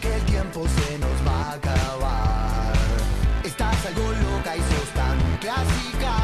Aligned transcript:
que 0.00 0.14
el 0.14 0.22
tiempo 0.22 0.64
se 0.68 0.98
nos 0.98 1.16
va 1.26 1.50
a 1.50 1.52
acabar. 1.54 2.72
Estás 3.44 3.86
algo 3.86 4.12
loca 4.12 4.56
y 4.56 4.60
sos 4.60 4.90
tan 4.94 5.18
clásica. 5.40 6.14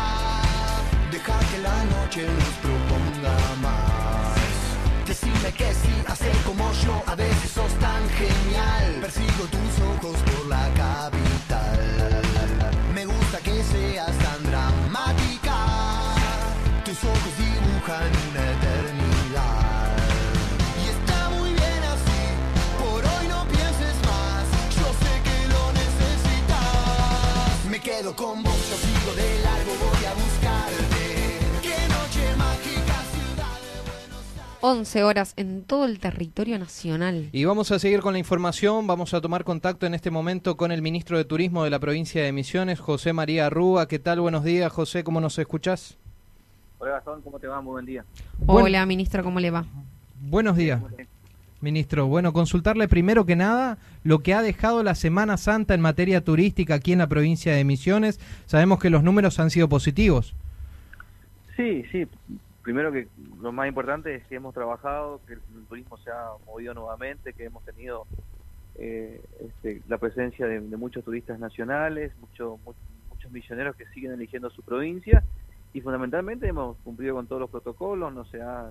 Deja 1.11 1.39
que 1.51 1.59
la 1.59 1.85
noche 1.85 2.27
nos 2.27 2.55
proponga 2.65 3.37
más. 3.63 5.07
Decime 5.07 5.53
que 5.53 5.73
sí, 5.75 5.95
hacer 6.07 6.37
como 6.45 6.71
yo, 6.85 7.03
a 7.07 7.15
veces 7.15 7.51
sos 7.51 7.73
tan 7.75 8.03
genial. 8.11 8.99
Persigo 9.01 9.45
tus 9.55 9.75
ojos 9.93 10.17
quedo 27.99 28.17
con 28.17 28.43
vos, 28.43 28.71
yo 28.71 28.77
sigo 28.77 29.15
de 29.15 29.43
largo, 29.43 29.73
voy 29.81 30.05
a 30.05 30.15
buscarte. 30.15 31.03
Qué 31.63 31.89
noche 31.89 32.37
mágica, 32.37 32.97
ciudad 33.13 33.61
de 33.61 33.91
Buenos 33.91 34.25
Aires. 34.35 34.59
11 34.61 35.05
horas 35.05 35.35
en 35.37 35.65
todo 35.65 35.85
el 35.85 35.99
territorio 35.99 36.59
nacional. 36.59 37.29
Y 37.33 37.45
vamos 37.45 37.71
a 37.71 37.79
seguir 37.79 38.01
con 38.01 38.13
la 38.15 38.19
información. 38.19 38.87
Vamos 38.87 39.13
a 39.15 39.21
tomar 39.21 39.45
contacto 39.45 39.87
en 39.87 39.95
este 39.95 40.11
momento 40.11 40.57
con 40.57 40.73
el 40.73 40.81
ministro 40.81 41.19
de 41.19 41.25
Turismo 41.25 41.65
de 41.65 41.71
la 41.71 41.81
provincia 41.81 42.23
de 42.23 42.33
Misiones, 42.33 42.81
José 42.81 43.13
María 43.13 43.51
Rúa. 43.51 43.89
¿Qué 43.89 43.99
tal? 43.99 44.21
Buenos 44.21 44.45
días, 44.45 44.73
José. 44.73 45.05
¿Cómo 45.05 45.21
nos 45.21 45.39
escuchás? 45.39 45.99
Hola 46.79 46.93
Gastón, 46.93 47.21
¿cómo 47.23 47.39
te 47.39 47.47
va? 47.47 47.61
Muy 47.61 47.73
buen 47.73 47.87
día. 47.87 48.05
Bueno. 48.39 48.65
Hola, 48.65 48.87
ministro, 48.87 49.23
¿cómo 49.23 49.39
le 49.39 49.51
va? 49.51 49.67
Buenos 50.21 50.57
días. 50.57 50.81
Ministro. 51.63 52.07
Bueno, 52.07 52.33
consultarle 52.33 52.89
primero 52.89 53.25
que 53.25 53.37
nada 53.37 53.79
lo 54.05 54.19
que 54.21 54.35
ha 54.35 54.43
dejado 54.43 54.83
la 54.83 54.95
Semana 54.95 55.37
Santa 55.37 55.75
en 55.75 55.81
materia 55.81 56.23
turística 56.23 56.75
aquí 56.75 56.93
en 56.93 56.99
la 56.99 57.07
provincia 57.07 57.55
de 57.55 57.65
Misiones. 57.65 58.21
Sabemos 58.47 58.79
que 58.81 58.91
los 58.91 59.03
números 59.03 59.39
han 59.41 59.51
sido 59.51 59.69
positivos. 59.69 60.35
Sí, 61.57 61.85
sí. 61.93 62.07
Primero 62.63 62.93
que 62.93 63.09
lo 63.41 63.51
más 63.53 63.67
importante 63.69 64.15
es 64.15 64.25
que 64.27 64.37
hemos 64.37 64.55
trabajado, 64.55 65.21
que 65.27 65.35
el 65.35 65.41
turismo 65.69 65.97
se 65.99 66.11
ha 66.11 66.27
movido 66.47 66.75
nuevamente, 66.75 67.33
que 67.33 67.45
hemos 67.45 67.65
tenido 67.65 68.07
eh, 68.77 69.21
este, 69.45 69.83
la 69.89 69.99
presencia 69.99 70.47
de, 70.47 70.61
muchos 70.61 71.05
turistas 71.05 71.39
nacionales, 71.39 72.13
mucho- 72.21 72.59
mu- 72.65 72.73
muchos 73.11 73.31
misioneros 73.33 73.75
que 73.77 73.87
siguen 73.89 74.13
eligiendo 74.13 74.49
su 74.51 74.63
provincia 74.63 75.23
y 75.75 75.81
fundamentalmente 75.81 76.47
hemos 76.47 76.77
cumplido 76.85 77.15
con 77.17 77.27
todos 77.27 77.41
los 77.41 77.51
protocolos, 77.51 78.13
no 78.15 78.25
se 78.27 78.41
ha 78.41 78.71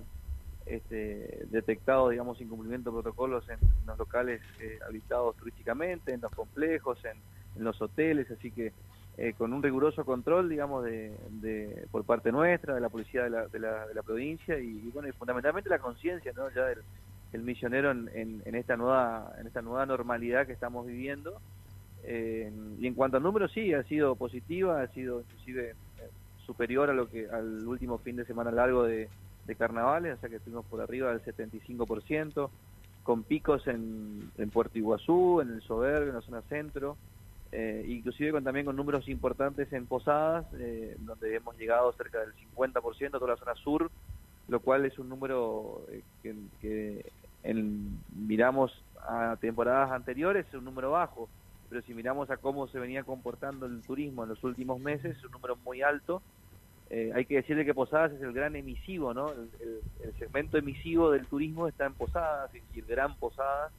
este, 0.66 1.46
detectado, 1.50 2.10
digamos, 2.10 2.40
incumplimiento 2.42 2.92
de 2.92 3.02
protocolos 3.02 3.48
en 3.50 3.60
los 3.86 3.98
locales 3.98 4.42
eh, 4.60 4.80
habitados 4.88 5.36
turísticamente, 5.38 6.14
en 6.14 6.22
los 6.22 6.32
complejos, 6.34 7.00
en, 7.06 7.22
los 7.64 7.82
hoteles, 7.82 8.30
así 8.32 8.52
que 8.52 8.74
eh, 9.18 9.34
con 9.34 9.52
un 9.54 9.62
riguroso 9.62 10.06
control, 10.06 10.50
digamos, 10.50 10.84
de, 10.86 11.18
de- 11.30 11.88
por 11.92 12.06
parte 12.06 12.32
nuestra, 12.32 12.76
de 12.76 12.82
la 12.82 12.90
policía 12.90 13.24
de 13.24 13.30
la, 13.30 13.48
de 13.48 13.60
la, 13.60 13.86
de 13.88 13.94
la 13.94 14.04
provincia 14.04 14.58
y, 14.60 14.90
bueno, 14.92 15.10
y 15.10 15.12
fundamentalmente 15.14 15.70
la 15.70 15.80
conciencia, 15.80 16.32
¿no? 16.36 16.50
Ya 16.52 16.66
del, 16.68 16.80
del 17.32 17.44
misionero 17.44 17.92
en, 17.92 18.10
en, 18.14 18.42
en 18.46 18.56
esta 18.56 18.78
nueva 18.78 19.34
en 19.40 19.48
esta 19.48 19.62
nueva 19.62 19.86
normalidad 19.86 20.46
que 20.48 20.54
estamos 20.54 20.86
viviendo. 20.88 21.42
Eh, 22.04 22.52
y 22.80 22.88
en 22.88 22.96
cuanto 22.96 23.18
a 23.18 23.20
números, 23.20 23.52
sí, 23.54 23.74
ha 23.74 23.84
sido 23.84 24.16
positiva, 24.16 24.82
ha 24.82 24.88
sido 24.88 25.22
inclusive 25.22 25.72
eh, 25.72 25.76
superior 26.46 26.90
a 26.90 26.94
lo 26.94 27.10
que 27.10 27.28
al 27.30 27.66
último 27.68 28.00
fin 28.00 28.16
de 28.16 28.26
semana 28.26 28.52
largo 28.52 28.84
de, 28.84 29.10
de 29.52 29.58
carnavales, 29.58 30.18
o 30.18 30.20
sea 30.22 30.30
que 30.30 30.38
estuvimos 30.38 30.66
por 30.68 30.82
arriba 30.82 31.12
del 31.12 31.22
75%, 31.24 32.52
con 33.04 33.24
picos 33.24 33.68
en, 33.68 34.32
Puerto 34.52 34.78
Iguazú, 34.78 35.42
en 35.42 35.50
el 35.52 35.62
Soberbio, 35.62 36.10
en 36.10 36.16
la 36.16 36.22
zona 36.22 36.42
centro, 36.44 36.98
eh, 37.52 37.84
inclusive 37.88 38.32
con, 38.32 38.44
también 38.44 38.66
con 38.66 38.76
números 38.76 39.08
importantes 39.10 39.72
en 39.74 39.88
Posadas, 39.88 40.46
eh, 40.60 40.96
donde 41.00 41.36
hemos 41.36 41.58
llegado 41.58 41.92
cerca 41.94 42.20
del 42.22 42.34
50%, 42.36 43.12
toda 43.12 43.32
la 43.32 43.38
zona 43.38 43.56
sur, 43.56 43.92
lo 44.48 44.60
cual 44.62 44.86
es 44.86 44.98
un 45.00 45.10
número 45.10 45.86
eh, 45.92 46.04
que, 46.22 46.36
que 46.60 47.12
en- 47.44 48.04
miramos 48.16 48.72
a 49.08 49.38
temporadas 49.42 49.92
anteriores, 49.92 50.48
es 50.48 50.54
un 50.54 50.66
número 50.66 50.92
bajo, 50.92 51.30
pero 51.70 51.82
si 51.84 51.94
miramos 51.94 52.30
a 52.30 52.38
cómo 52.38 52.68
se 52.68 52.80
venía 52.80 53.04
comportando 53.04 53.66
el 53.66 53.84
turismo 53.84 54.24
en 54.24 54.30
los 54.30 54.44
últimos 54.44 54.80
meses, 54.80 55.18
es 55.18 55.24
un 55.26 55.32
número 55.32 55.56
muy 55.58 55.82
alto. 55.82 56.22
Eh, 56.94 57.12
hay 57.16 57.24
que 57.26 57.36
decirle 57.36 57.64
que 57.64 57.74
Posadas 57.74 58.12
es 58.12 58.22
el 58.22 58.34
gran 58.34 58.54
emisivo, 58.58 59.14
¿no? 59.14 59.32
El, 59.32 59.50
el- 59.62 59.82
el 60.10 60.14
segmento 60.20 60.58
emisivo 60.58 61.10
del 61.12 61.26
turismo 61.26 61.68
está 61.70 61.86
en 61.86 61.94
Posadas, 61.94 62.52
y 62.76 62.80
el 62.80 62.86
gran 62.86 63.16
Posadas 63.16 63.72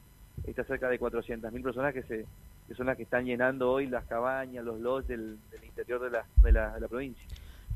está 0.47 0.63
cerca 0.63 0.89
de 0.89 0.99
400.000 0.99 1.61
personas 1.61 1.93
que 1.93 2.01
se 2.03 2.25
que 2.67 2.75
son 2.75 2.85
las 2.87 2.95
que 2.97 3.03
están 3.03 3.25
llenando 3.25 3.69
hoy 3.71 3.87
las 3.87 4.05
cabañas, 4.05 4.63
los 4.65 4.79
lodges 4.79 5.07
del, 5.09 5.37
del 5.51 5.63
interior 5.65 6.01
de 6.01 6.09
la, 6.09 6.25
de 6.41 6.51
la, 6.53 6.73
de 6.73 6.79
la 6.79 6.87
provincia. 6.87 7.21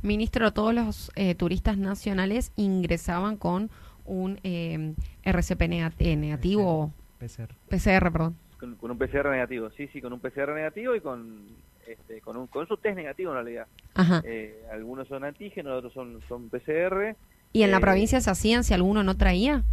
Ministro, 0.01 0.51
todos 0.53 0.73
los 0.73 1.11
eh, 1.15 1.35
turistas 1.35 1.77
nacionales 1.77 2.51
ingresaban 2.55 3.35
con 3.35 3.69
un 4.05 4.39
eh, 4.43 4.93
RCP 5.23 5.61
nega- 5.67 5.93
eh, 5.99 6.15
negativo, 6.15 6.93
PCR. 7.19 7.53
PCR, 7.69 8.11
perdón. 8.11 8.37
Con, 8.59 8.75
con 8.75 8.91
un 8.91 8.97
PCR 8.97 9.29
negativo, 9.29 9.69
sí, 9.71 9.87
sí, 9.91 10.01
con 10.01 10.13
un 10.13 10.19
PCR 10.21 10.53
negativo 10.55 10.95
y 10.95 11.01
con 11.01 11.41
este, 11.85 12.21
con, 12.21 12.37
un, 12.37 12.47
con 12.47 12.65
su 12.67 12.77
test 12.77 12.95
negativo 12.95 13.31
en 13.31 13.35
realidad. 13.35 13.67
Ajá. 13.97 14.22
Eh, 14.25 14.56
algunos 14.72 15.08
son 15.08 15.24
antígenos, 15.24 15.74
otros 15.78 15.94
son, 15.94 16.19
son 16.28 16.50
PCR. 16.50 17.16
¿Y 17.53 17.63
en 17.63 17.72
la 17.72 17.78
eh, 17.78 17.81
provincia 17.81 18.22
se 18.22 18.30
hacían 18.30 18.63
si 18.63 18.74
alguno 18.74 19.03
no 19.03 19.18
traía? 19.18 19.63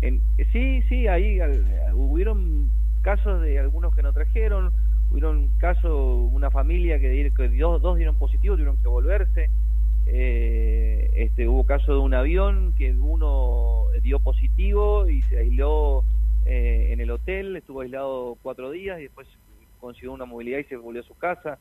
En, 0.00 0.20
sí, 0.52 0.82
sí, 0.88 1.06
ahí 1.06 1.40
al- 1.40 1.92
hubieron 1.94 2.70
casos 3.02 3.40
de 3.42 3.58
algunos 3.58 3.94
que 3.94 4.02
no 4.02 4.12
trajeron, 4.12 4.72
hubieron 5.10 5.48
casos, 5.58 6.30
una 6.32 6.50
familia 6.50 6.98
que, 6.98 7.32
que 7.36 7.48
dos, 7.58 7.80
dos 7.82 7.96
dieron 7.96 8.16
positivo, 8.16 8.54
tuvieron 8.54 8.76
que 8.78 8.88
volverse. 8.88 9.50
Eh, 10.06 11.10
este, 11.14 11.46
hubo 11.46 11.64
caso 11.64 11.92
de 11.92 11.98
un 12.00 12.14
avión 12.14 12.74
que 12.76 12.92
uno 12.92 13.84
dio 14.02 14.18
positivo 14.18 15.08
y 15.08 15.22
se 15.22 15.38
aisló 15.38 16.04
eh, 16.44 16.88
en 16.90 17.00
el 17.00 17.10
hotel, 17.10 17.54
estuvo 17.56 17.82
aislado 17.82 18.36
cuatro 18.42 18.70
días 18.72 18.98
y 18.98 19.04
después 19.04 19.28
consiguió 19.78 20.12
una 20.12 20.24
movilidad 20.24 20.58
y 20.58 20.64
se 20.64 20.76
volvió 20.76 21.02
a 21.02 21.06
su 21.06 21.14
casa. 21.14 21.58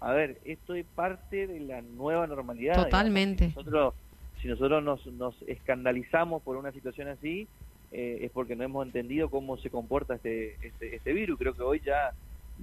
A 0.00 0.12
ver, 0.12 0.38
esto 0.44 0.74
es 0.74 0.86
parte 0.94 1.46
de 1.46 1.60
la 1.60 1.82
nueva 1.82 2.26
normalidad. 2.26 2.74
Totalmente. 2.84 3.50
Si 3.50 3.56
nosotros, 3.56 3.94
si 4.40 4.48
nosotros 4.48 4.82
nos, 4.82 5.06
nos 5.06 5.34
escandalizamos 5.42 6.42
por 6.42 6.56
una 6.56 6.72
situación 6.72 7.08
así, 7.08 7.46
eh, 7.92 8.18
es 8.22 8.30
porque 8.30 8.56
no 8.56 8.64
hemos 8.64 8.86
entendido 8.86 9.28
cómo 9.28 9.56
se 9.58 9.68
comporta 9.70 10.14
este, 10.14 10.54
este, 10.66 10.96
este 10.96 11.12
virus. 11.12 11.38
Creo 11.38 11.54
que 11.54 11.62
hoy 11.62 11.80
ya 11.84 12.12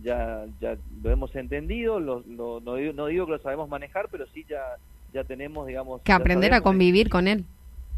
ya 0.03 0.45
ya 0.61 0.77
lo 1.01 1.09
hemos 1.11 1.35
entendido, 1.35 1.99
lo, 1.99 2.19
lo- 2.27 2.59
no, 2.59 2.75
digo, 2.75 2.93
no 2.93 3.07
digo 3.07 3.25
que 3.25 3.31
lo 3.33 3.39
sabemos 3.39 3.67
manejar, 3.67 4.07
pero 4.11 4.25
sí 4.27 4.45
ya 4.47 4.61
ya 5.13 5.23
tenemos, 5.23 5.65
digamos... 5.67 6.01
Que 6.01 6.11
aprender 6.11 6.53
a 6.53 6.61
convivir 6.61 7.09
con 7.09 7.27
él. 7.27 7.45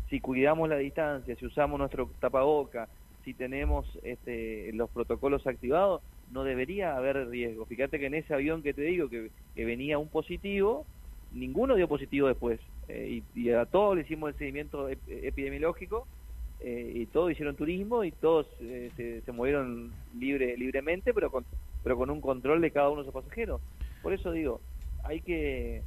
si 0.10 0.20
cuidamos 0.20 0.70
la 0.70 0.78
distancia, 0.78 1.36
si 1.36 1.46
usamos 1.46 1.78
nuestro 1.80 2.10
tapaboca, 2.20 2.88
si 3.26 3.34
tenemos 3.34 3.86
este, 4.04 4.72
los 4.74 4.90
protocolos 4.92 5.46
activados, 5.48 6.02
no 6.30 6.44
debería 6.44 6.96
haber 6.96 7.28
riesgo. 7.28 7.66
Fíjate 7.66 8.00
que 8.00 8.06
en 8.08 8.14
ese 8.16 8.34
avión 8.34 8.62
que 8.62 8.74
te 8.74 8.82
digo 8.82 9.10
que, 9.10 9.32
que 9.56 9.66
venía 9.66 9.98
un 9.98 10.10
positivo, 10.10 10.86
ninguno 11.32 11.76
dio 11.76 11.88
positivo 11.88 12.28
después. 12.28 12.60
Eh, 12.88 13.22
y, 13.36 13.50
a 13.52 13.66
todos 13.66 13.96
le 13.96 14.02
hicimos 14.02 14.30
el 14.30 14.38
seguimiento 14.38 14.90
ep- 14.90 15.00
epidemiológico 15.08 16.08
eh, 16.60 16.92
y 16.96 17.06
todos 17.08 17.32
hicieron 17.32 17.56
turismo 17.56 18.04
y 18.04 18.12
todos 18.12 18.48
eh, 18.60 18.92
se, 18.96 19.22
se 19.22 19.32
movieron 19.32 19.94
libre, 20.14 20.58
libremente, 20.58 21.14
pero 21.14 21.30
con, 21.30 21.46
pero 21.84 21.98
con 21.98 22.10
un 22.10 22.22
control 22.22 22.62
de 22.62 22.72
cada 22.72 22.90
uno 22.90 23.02
de 23.02 23.06
sus 23.06 23.14
pasajeros. 23.14 23.62
Por 24.02 24.14
eso 24.14 24.32
digo, 24.32 24.62
hay 25.04 25.22
que, 25.22 25.84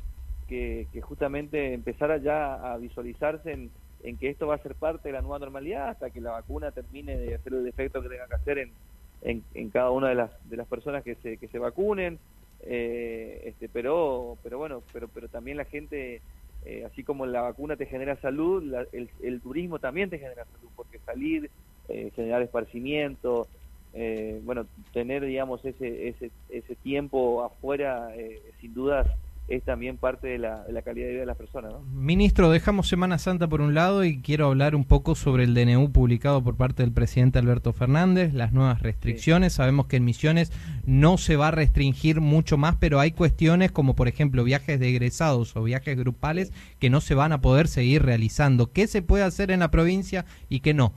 que, 0.49 0.89
que 0.93 1.01
justamente 1.01 1.73
empezar 1.73 2.11
a 2.11 2.19
ya 2.19 2.73
a 2.73 2.79
visualizarse 2.79 3.53
en, 3.53 3.71
en 4.03 4.17
que 4.17 4.31
esto 4.31 4.47
va 4.47 4.57
a 4.57 4.63
ser 4.63 4.75
parte 4.75 5.09
de 5.09 5.15
la 5.15 5.23
nueva 5.23 5.39
normalidad 5.39 5.89
hasta 5.91 6.11
que 6.11 6.21
la 6.21 6.33
vacuna 6.33 6.73
termine 6.73 7.17
de 7.17 7.35
hacer 7.35 7.55
el 7.55 7.67
efecto 7.67 8.03
que 8.03 8.09
tenga 8.09 8.27
que 8.29 8.35
hacer 8.35 8.59
en, 8.59 8.75
en, 9.23 9.45
en 9.55 9.71
cada 9.71 9.91
una 9.91 10.09
de 10.09 10.15
las, 10.17 10.31
de 10.43 10.57
las 10.57 10.69
personas 10.69 11.03
que 11.05 11.17
se, 11.17 11.39
que 11.39 11.49
se 11.49 11.59
vacunen. 11.59 12.21
Eh, 12.61 13.41
este, 13.45 13.69
pero, 13.69 14.39
pero 14.43 14.59
bueno, 14.59 14.85
pero, 14.93 15.09
pero 15.09 15.29
también 15.29 15.57
la 15.57 15.65
gente, 15.65 16.23
eh, 16.63 16.85
así 16.85 17.03
como 17.05 17.27
la 17.27 17.43
vacuna 17.43 17.77
te 17.77 17.87
genera 17.87 18.17
salud, 18.21 18.63
la- 18.63 18.87
el, 18.93 19.41
turismo 19.43 19.79
también 19.81 20.11
te 20.11 20.19
genera 20.19 20.45
salud, 20.53 20.71
porque 20.77 20.99
salir, 21.01 21.51
eh, 21.89 22.11
generar 22.15 22.43
esparcimiento, 22.43 23.49
eh, 23.93 24.41
bueno, 24.45 24.69
tener, 24.93 25.25
digamos, 25.25 25.65
ese, 25.65 26.09
ese, 26.09 26.33
ese 26.49 26.77
tiempo 26.77 27.43
afuera, 27.43 28.15
eh, 28.17 28.41
sin 28.61 28.73
dudas, 28.75 29.09
es 29.49 29.63
también 29.65 29.99
parte 29.99 30.29
de 30.29 30.39
la, 30.39 30.63
de 30.65 30.73
la 30.73 30.83
calidad 30.83 31.07
de 31.07 31.13
vida 31.13 31.21
de 31.21 31.27
las 31.27 31.37
personas. 31.37 31.73
¿no? 31.73 31.81
Ministro, 31.93 32.51
dejamos 32.51 32.89
Semana 32.89 33.19
Santa 33.19 33.49
por 33.49 33.61
un 33.61 33.75
lado 33.75 34.05
y 34.05 34.21
quiero 34.23 34.47
hablar 34.47 34.75
un 34.75 34.85
poco 34.85 35.15
sobre 35.15 35.45
el 35.45 35.55
DNU 35.55 35.93
publicado 35.93 36.43
por 36.43 36.57
parte 36.57 36.83
del 36.83 36.93
presidente 36.93 37.39
Alberto 37.39 37.73
Fernández, 37.73 38.33
las 38.33 38.53
nuevas 38.53 38.81
restricciones. 38.81 39.55
Sabemos 39.55 39.87
que 39.87 39.97
en 39.97 40.05
Misiones 40.05 40.53
no 40.87 41.19
se 41.19 41.37
va 41.37 41.49
a 41.49 41.51
restringir 41.51 42.21
mucho 42.21 42.57
más, 42.57 42.77
pero 42.77 43.01
hay 43.01 43.13
cuestiones 43.13 43.73
como 43.73 43.95
por 43.95 44.09
ejemplo 44.09 44.45
viajes 44.45 44.79
de 44.81 44.89
egresados 44.89 45.57
o 45.57 45.63
viajes 45.65 45.99
grupales 45.99 46.53
que 46.79 46.91
no 46.91 47.01
se 47.01 47.15
van 47.15 47.33
a 47.33 47.41
poder 47.41 47.69
seguir 47.69 48.05
realizando. 48.05 48.73
¿Qué 48.73 48.87
se 48.87 49.03
puede 49.03 49.25
hacer 49.25 49.51
en 49.51 49.61
la 49.61 49.71
provincia 49.71 50.25
y 50.49 50.61
qué 50.61 50.73
no? 50.73 50.93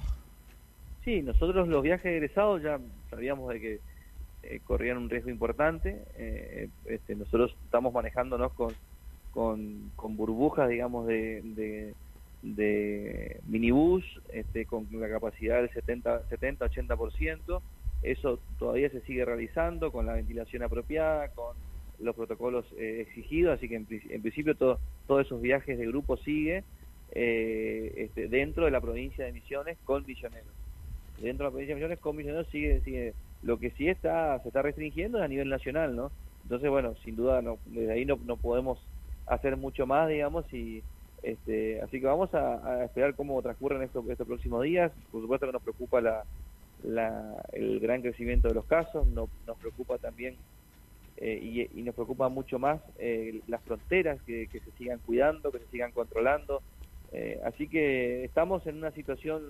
Sí, 1.04 1.22
nosotros 1.22 1.68
los 1.68 1.84
viajes 1.84 2.06
de 2.06 2.18
egresados 2.18 2.64
ya 2.64 2.80
sabíamos 3.10 3.54
de 3.54 3.60
que 3.60 3.95
eh, 4.46 4.62
corrían 4.64 4.98
un 4.98 5.10
riesgo 5.10 5.30
importante. 5.30 6.04
Eh, 6.18 6.70
este, 6.86 7.16
nosotros 7.16 7.56
estamos 7.66 7.94
manejándonos 7.94 8.54
con, 8.54 8.74
con, 9.32 10.18
burbujas, 10.18 10.70
digamos, 10.70 11.08
de, 11.08 11.94
de, 12.42 13.40
minibús, 13.48 14.04
este, 14.32 14.66
con 14.66 14.88
la 14.92 15.10
capacidad 15.10 15.62
del 15.62 15.72
70-80%. 15.72 17.62
Eso 18.04 18.40
todavía 18.60 18.90
se 18.90 19.02
sigue 19.02 19.26
realizando 19.26 19.92
con 19.92 20.06
la 20.06 20.14
ventilación 20.14 20.64
apropiada, 20.64 21.30
con 21.30 21.56
los 22.00 22.16
protocolos 22.16 22.66
eh, 22.78 23.06
exigidos, 23.08 23.58
así 23.58 23.70
que 23.70 23.76
en, 23.76 23.88
en 23.90 24.22
principio 24.22 24.56
todo, 24.56 24.80
todos 25.08 25.26
esos 25.26 25.42
viajes 25.42 25.78
de 25.78 25.88
grupo 25.88 26.18
sigue 26.18 26.64
eh, 27.12 27.94
este, 27.96 28.28
dentro 28.28 28.66
de 28.66 28.72
la 28.72 28.82
provincia 28.82 29.26
de 29.26 29.32
Misiones 29.32 29.78
con 29.86 30.06
misioneros. 30.06 30.52
Dentro 31.22 31.46
de 31.46 31.50
la 31.50 31.52
provincia 31.52 31.76
de 31.76 31.76
Misiones 31.76 32.00
con 32.00 32.16
misioneros 32.16 32.48
sigue, 32.52 32.82
sigue 32.82 33.14
lo 33.44 33.60
que 33.60 33.72
sí 33.72 33.88
está 33.90 34.40
se 34.40 34.50
está 34.50 34.62
restringiendo 34.62 35.18
es 35.18 35.24
a 35.24 35.28
nivel 35.28 35.50
nacional, 35.50 35.96
¿no? 35.96 36.12
Entonces, 36.44 36.70
bueno, 36.70 36.96
sin 37.04 37.16
duda 37.16 37.42
no, 37.42 37.58
desde 37.66 37.92
ahí 37.92 38.06
no, 38.06 38.20
no 38.26 38.38
podemos 38.38 38.80
hacer 39.26 39.58
mucho 39.58 39.88
más, 39.88 40.08
digamos, 40.10 40.52
y 40.54 40.84
este, 41.24 41.82
así 41.82 42.00
que 42.00 42.06
vamos 42.06 42.34
a, 42.36 42.84
esperar 42.86 43.16
cómo 43.16 43.42
transcurren 43.42 43.82
estos, 43.82 44.08
estos 44.08 44.28
próximos 44.28 44.64
días. 44.64 44.92
Por 45.12 45.22
supuesto 45.22 45.48
que 45.48 45.54
nos 45.54 45.64
preocupa 45.64 46.00
la, 46.02 46.24
la, 46.84 47.44
el 47.54 47.80
gran 47.80 48.02
crecimiento 48.02 48.48
de 48.48 48.54
los 48.54 48.66
casos, 48.66 49.08
no, 49.08 49.28
nos 49.48 49.58
preocupa 49.58 49.98
también 49.98 50.36
eh, 51.18 51.40
y, 51.42 51.80
y, 51.80 51.84
nos 51.84 51.96
preocupa 51.96 52.30
mucho 52.30 52.60
más 52.60 52.80
eh, 53.00 53.42
las 53.48 53.64
fronteras, 53.64 54.22
que, 54.24 54.48
que, 54.48 54.60
se 54.60 54.72
sigan 54.72 55.00
cuidando, 55.00 55.52
que 55.52 55.60
se 55.60 55.68
sigan 55.68 55.92
controlando. 55.92 56.62
Eh, 57.12 57.40
así 57.46 57.68
que 57.68 58.26
estamos 58.26 58.68
en 58.68 58.78
una 58.78 58.92
situación 58.92 59.42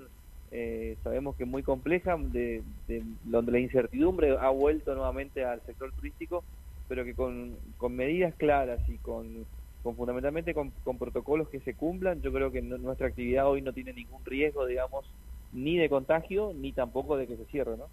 eh, 0.51 0.97
sabemos 1.03 1.35
que 1.35 1.45
muy 1.45 1.63
compleja, 1.63 2.17
de, 2.17 2.61
de, 2.87 3.03
donde 3.23 3.51
la 3.51 3.59
incertidumbre 3.59 4.37
ha 4.37 4.49
vuelto 4.49 4.93
nuevamente 4.95 5.43
al 5.43 5.61
sector 5.65 5.91
turístico, 5.93 6.43
pero 6.87 7.03
que 7.03 7.13
con, 7.13 7.55
con 7.77 7.95
medidas 7.95 8.33
claras 8.35 8.79
y 8.87 8.97
con, 8.97 9.45
con 9.83 9.95
fundamentalmente 9.95 10.53
con, 10.53 10.71
con, 10.83 10.97
protocolos 10.97 11.49
que 11.49 11.59
se 11.61 11.73
cumplan, 11.73 12.21
yo 12.21 12.31
creo 12.31 12.51
que 12.51 12.61
no, 12.61 12.77
nuestra 12.77 13.07
actividad 13.07 13.47
hoy 13.47 13.61
no 13.61 13.73
tiene 13.73 13.93
ningún 13.93 14.23
riesgo, 14.23 14.65
digamos, 14.65 15.05
ni 15.51 15.77
de 15.77 15.89
contagio, 15.89 16.53
ni 16.55 16.71
tampoco 16.71 17.17
de 17.17 17.27
que 17.27 17.37
se 17.37 17.45
cierre, 17.45 17.75
¿no? 17.77 17.85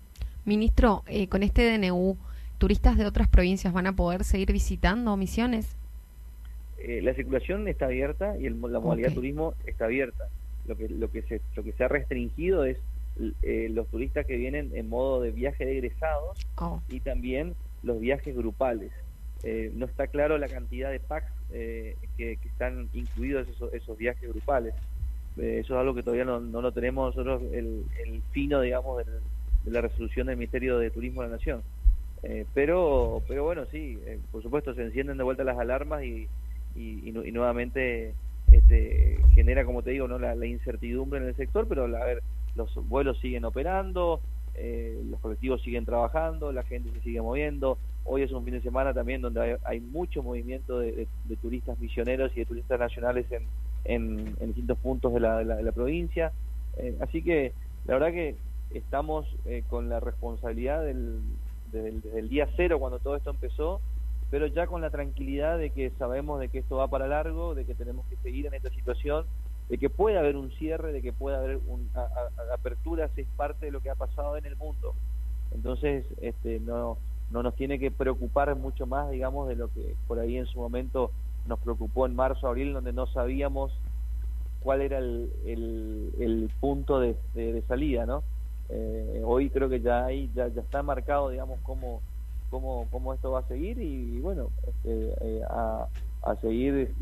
Ministro, 0.44 1.04
eh, 1.06 1.28
con 1.28 1.42
este 1.42 1.70
DNU, 1.70 2.16
¿turistas 2.58 2.98
de 2.98 3.06
otras 3.06 3.28
provincias 3.28 3.72
van 3.72 3.86
a 3.86 3.94
poder 3.94 4.24
seguir 4.24 4.52
visitando 4.52 5.16
misiones? 5.16 5.76
Eh, 6.78 7.00
la 7.00 7.14
circulación 7.14 7.66
está 7.68 7.86
abierta 7.86 8.36
y 8.38 8.46
el, 8.46 8.60
la 8.60 8.80
modalidad 8.80 9.08
okay. 9.08 9.14
turismo 9.14 9.54
está 9.66 9.84
abierta 9.84 10.28
lo 10.66 10.76
que 10.76 10.88
lo 10.88 11.10
que 11.10 11.22
se 11.22 11.40
lo 11.56 11.62
que 11.62 11.72
se 11.72 11.84
ha 11.84 11.88
restringido 11.88 12.64
es 12.64 12.78
eh, 13.42 13.68
los 13.70 13.88
turistas 13.88 14.26
que 14.26 14.36
vienen 14.36 14.70
en 14.74 14.88
modo 14.88 15.20
de 15.20 15.30
viaje 15.30 15.64
de 15.64 15.72
egresados 15.72 16.38
oh. 16.56 16.80
y 16.88 17.00
también 17.00 17.54
los 17.82 18.00
viajes 18.00 18.34
grupales. 18.36 18.90
Eh, 19.44 19.72
no 19.74 19.86
está 19.86 20.06
claro 20.06 20.38
la 20.38 20.48
cantidad 20.48 20.90
de 20.90 21.00
packs 21.00 21.32
eh, 21.52 21.96
que, 22.16 22.36
que, 22.36 22.48
están 22.48 22.88
incluidos 22.92 23.48
esos, 23.48 23.72
esos 23.74 23.98
viajes 23.98 24.28
grupales. 24.28 24.74
Eh, 25.36 25.58
eso 25.60 25.74
es 25.74 25.80
algo 25.80 25.94
que 25.94 26.02
todavía 26.02 26.24
no, 26.24 26.40
no 26.40 26.62
lo 26.62 26.72
tenemos 26.72 27.14
nosotros 27.14 27.42
el, 27.52 27.84
el 28.04 28.22
fino 28.30 28.60
digamos 28.60 28.98
del, 28.98 29.14
de 29.64 29.70
la 29.70 29.80
resolución 29.80 30.28
del 30.28 30.36
Ministerio 30.36 30.78
de 30.78 30.90
Turismo 30.90 31.22
de 31.22 31.28
la 31.28 31.36
Nación. 31.36 31.62
Eh, 32.22 32.46
pero 32.54 33.20
pero 33.26 33.42
bueno 33.42 33.66
sí 33.66 33.98
por 34.30 34.44
supuesto 34.44 34.74
se 34.74 34.82
encienden 34.84 35.16
de 35.16 35.24
vuelta 35.24 35.42
las 35.42 35.58
alarmas 35.58 36.04
y, 36.04 36.28
y, 36.76 37.00
y, 37.02 37.08
y 37.08 37.32
nuevamente 37.32 38.14
este, 38.72 39.18
genera, 39.34 39.64
como 39.64 39.82
te 39.82 39.90
digo, 39.90 40.08
no 40.08 40.18
la, 40.18 40.34
la, 40.34 40.46
incertidumbre 40.46 41.20
en 41.20 41.26
el 41.26 41.36
sector, 41.36 41.66
pero 41.68 41.84
a 41.84 42.04
ver, 42.04 42.22
los 42.54 42.74
vuelos 42.88 43.18
siguen 43.20 43.44
operando, 43.44 44.20
eh, 44.54 45.00
los 45.10 45.20
colectivos 45.20 45.62
siguen 45.62 45.84
trabajando, 45.84 46.52
la 46.52 46.62
gente 46.62 46.90
se 46.92 47.00
sigue 47.00 47.20
moviendo. 47.20 47.78
Hoy 48.04 48.22
es 48.22 48.32
un 48.32 48.44
fin 48.44 48.54
de 48.54 48.62
semana 48.62 48.92
también 48.92 49.20
donde 49.20 49.40
hay, 49.40 49.56
hay 49.64 49.80
mucho 49.80 50.22
movimiento 50.22 50.78
de, 50.78 51.06
de, 51.24 51.36
turistas 51.36 51.78
misioneros 51.78 52.32
y 52.34 52.40
de 52.40 52.46
turistas 52.46 52.80
nacionales 52.80 53.26
en, 53.84 54.34
en, 54.40 54.46
distintos 54.48 54.78
puntos 54.78 55.12
de 55.14 55.20
la, 55.20 55.38
de 55.38 55.44
la, 55.44 55.62
la 55.62 55.72
provincia. 55.72 56.32
Eh, 56.78 56.96
así 57.00 57.22
que 57.22 57.52
la 57.86 57.94
verdad 57.94 58.12
que 58.12 58.36
estamos 58.70 59.26
eh, 59.44 59.62
con 59.68 59.88
la 59.88 60.00
responsabilidad 60.00 60.82
del, 60.82 61.20
del, 61.72 62.00
del 62.00 62.28
día 62.28 62.48
cero 62.56 62.78
cuando 62.78 62.98
todo 62.98 63.16
esto 63.16 63.30
empezó 63.30 63.80
pero 64.32 64.46
ya 64.46 64.66
con 64.66 64.80
la 64.80 64.88
tranquilidad 64.88 65.58
de 65.58 65.68
que 65.68 65.90
sabemos 65.98 66.40
de 66.40 66.48
que 66.48 66.60
esto 66.60 66.76
va 66.76 66.88
para 66.88 67.06
largo, 67.06 67.54
de 67.54 67.66
que 67.66 67.74
tenemos 67.74 68.06
que 68.06 68.16
seguir 68.16 68.46
en 68.46 68.54
esta 68.54 68.70
situación, 68.70 69.26
de 69.68 69.76
que 69.76 69.90
puede 69.90 70.18
haber 70.18 70.38
un 70.38 70.50
cierre, 70.52 70.90
de 70.90 71.02
que 71.02 71.12
puede 71.12 71.36
haber 71.36 71.60
un, 71.66 71.90
a, 71.94 72.00
a, 72.00 72.54
aperturas, 72.54 73.10
es 73.18 73.26
parte 73.36 73.66
de 73.66 73.72
lo 73.72 73.82
que 73.82 73.90
ha 73.90 73.94
pasado 73.94 74.38
en 74.38 74.46
el 74.46 74.56
mundo. 74.56 74.94
Entonces, 75.54 76.06
este, 76.22 76.60
no, 76.60 76.96
no 77.30 77.42
nos 77.42 77.54
tiene 77.56 77.78
que 77.78 77.90
preocupar 77.90 78.56
mucho 78.56 78.86
más, 78.86 79.10
digamos, 79.10 79.48
de 79.48 79.56
lo 79.56 79.68
que 79.68 79.94
por 80.06 80.18
ahí 80.18 80.38
en 80.38 80.46
su 80.46 80.58
momento 80.58 81.10
nos 81.46 81.58
preocupó 81.58 82.06
en 82.06 82.16
marzo, 82.16 82.48
abril, 82.48 82.72
donde 82.72 82.94
no 82.94 83.06
sabíamos 83.08 83.78
cuál 84.60 84.80
era 84.80 84.96
el, 84.96 85.30
el, 85.44 86.50
punto 86.58 87.00
de, 87.00 87.16
de, 87.34 87.52
de, 87.52 87.62
salida, 87.62 88.06
¿no? 88.06 88.22
Eh, 88.70 89.20
hoy 89.26 89.50
creo 89.50 89.68
que 89.68 89.82
ya 89.82 90.06
hay, 90.06 90.30
ya, 90.34 90.48
ya 90.48 90.62
está 90.62 90.82
marcado, 90.82 91.28
digamos, 91.28 91.60
cómo 91.64 92.00
cómo, 92.52 92.86
cómo 92.90 93.14
esto 93.14 93.32
va 93.32 93.40
a 93.40 93.48
seguir 93.48 93.78
y, 93.78 94.16
y 94.16 94.20
bueno, 94.20 94.50
este, 94.68 95.14
eh, 95.22 95.40
a, 95.48 95.86
a, 96.22 96.36
seguir 96.36 96.92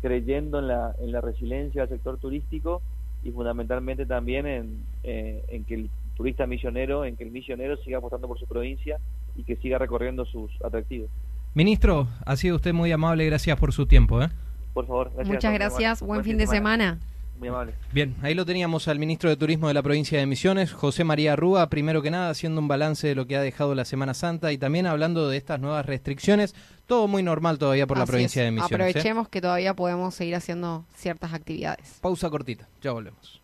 creyendo 0.00 0.60
en 0.60 0.68
la, 0.68 0.94
en 1.00 1.10
la 1.10 1.20
resiliencia 1.20 1.82
del 1.82 1.90
sector 1.90 2.16
turístico 2.18 2.80
y 3.24 3.32
fundamentalmente 3.32 4.06
también 4.06 4.46
en, 4.46 4.84
eh, 5.02 5.44
en 5.48 5.64
que 5.64 5.74
el 5.74 5.90
turista 6.16 6.46
misionero, 6.46 7.04
en 7.04 7.16
que 7.16 7.24
el 7.24 7.32
misionero 7.32 7.76
siga 7.78 7.98
apostando 7.98 8.28
por 8.28 8.38
su 8.38 8.46
provincia 8.46 8.98
y 9.34 9.42
que 9.42 9.56
siga 9.56 9.78
recorriendo 9.78 10.24
sus 10.26 10.52
atractivos. 10.62 11.10
Ministro, 11.54 12.06
ha 12.24 12.36
sido 12.36 12.54
usted 12.54 12.72
muy 12.72 12.92
amable, 12.92 13.26
gracias 13.26 13.58
por 13.58 13.72
su 13.72 13.86
tiempo. 13.86 14.22
¿eh? 14.22 14.28
Por 14.72 14.86
favor, 14.86 15.10
gracias. 15.12 15.34
Muchas 15.34 15.52
gracias, 15.52 16.00
buen, 16.00 16.08
buen 16.08 16.24
fin 16.24 16.38
de 16.38 16.46
semana. 16.46 16.90
semana. 16.92 17.09
Muy 17.40 17.48
amable. 17.48 17.72
Bien, 17.90 18.14
ahí 18.20 18.34
lo 18.34 18.44
teníamos 18.44 18.86
al 18.86 18.98
ministro 18.98 19.30
de 19.30 19.36
Turismo 19.36 19.68
de 19.68 19.72
la 19.72 19.82
provincia 19.82 20.18
de 20.18 20.26
Misiones, 20.26 20.74
José 20.74 21.04
María 21.04 21.36
Rúa, 21.36 21.70
primero 21.70 22.02
que 22.02 22.10
nada 22.10 22.28
haciendo 22.28 22.60
un 22.60 22.68
balance 22.68 23.08
de 23.08 23.14
lo 23.14 23.26
que 23.26 23.34
ha 23.34 23.40
dejado 23.40 23.74
la 23.74 23.86
Semana 23.86 24.12
Santa 24.12 24.52
y 24.52 24.58
también 24.58 24.86
hablando 24.86 25.26
de 25.26 25.38
estas 25.38 25.58
nuevas 25.58 25.86
restricciones. 25.86 26.54
Todo 26.84 27.08
muy 27.08 27.22
normal 27.22 27.56
todavía 27.56 27.86
por 27.86 27.96
Así 27.96 28.02
la 28.02 28.06
provincia 28.06 28.42
es. 28.42 28.46
de 28.46 28.50
Misiones. 28.50 28.88
Aprovechemos 28.88 29.26
¿eh? 29.26 29.30
que 29.30 29.40
todavía 29.40 29.72
podemos 29.72 30.14
seguir 30.14 30.34
haciendo 30.34 30.84
ciertas 30.94 31.32
actividades. 31.32 31.96
Pausa 32.02 32.28
cortita, 32.28 32.68
ya 32.82 32.92
volvemos. 32.92 33.40